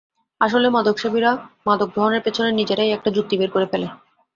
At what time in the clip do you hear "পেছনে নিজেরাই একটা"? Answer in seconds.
2.23-3.09